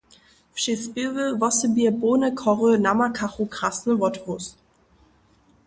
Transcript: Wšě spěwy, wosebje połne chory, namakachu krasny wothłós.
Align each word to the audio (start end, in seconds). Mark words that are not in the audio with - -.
Wšě 0.55 0.73
spěwy, 0.83 1.25
wosebje 1.41 1.89
połne 1.99 2.29
chory, 2.41 2.71
namakachu 2.85 3.43
krasny 3.53 3.93
wothłós. 3.99 4.45